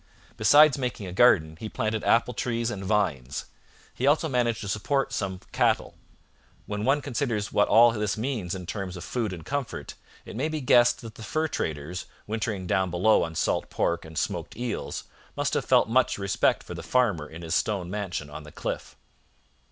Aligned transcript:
Besides 0.35 0.79
making 0.79 1.05
a 1.05 1.13
garden, 1.13 1.57
he 1.57 1.69
planted 1.69 2.03
apple 2.03 2.33
trees 2.33 2.71
and 2.71 2.83
vines. 2.83 3.45
He 3.93 4.07
also 4.07 4.27
managed 4.27 4.61
to 4.61 4.67
support 4.67 5.13
some 5.13 5.41
cattle. 5.51 5.93
When 6.65 6.83
one 6.85 7.03
considers 7.03 7.53
what 7.53 7.67
all 7.67 7.91
this 7.91 8.17
means 8.17 8.55
in 8.55 8.65
terms 8.65 8.97
of 8.97 9.03
food 9.03 9.31
and 9.31 9.45
comfort, 9.45 9.93
it 10.25 10.35
may 10.35 10.49
be 10.49 10.59
guessed 10.59 11.01
that 11.01 11.13
the 11.13 11.21
fur 11.23 11.47
traders, 11.47 12.07
wintering 12.25 12.65
down 12.65 12.89
below 12.89 13.21
on 13.21 13.35
salt 13.35 13.69
pork 13.69 14.03
and 14.03 14.17
smoked 14.17 14.57
eels, 14.57 15.03
must 15.37 15.53
have 15.53 15.65
felt 15.65 15.87
much 15.87 16.17
respect 16.17 16.63
for 16.63 16.73
the 16.73 16.81
farmer 16.81 17.29
in 17.29 17.43
his 17.43 17.53
stone 17.53 17.91
mansion 17.91 18.27
on 18.27 18.41
the 18.41 18.51
cliff. 18.51 18.95